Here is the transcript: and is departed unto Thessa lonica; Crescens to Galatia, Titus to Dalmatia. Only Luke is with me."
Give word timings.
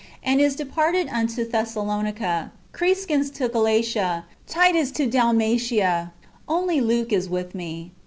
and 0.23 0.41
is 0.41 0.55
departed 0.55 1.07
unto 1.11 1.45
Thessa 1.45 1.77
lonica; 1.79 2.49
Crescens 2.73 3.31
to 3.35 3.47
Galatia, 3.47 4.25
Titus 4.47 4.89
to 4.93 5.05
Dalmatia. 5.05 6.11
Only 6.47 6.81
Luke 6.81 7.13
is 7.13 7.29
with 7.29 7.53
me." 7.53 7.91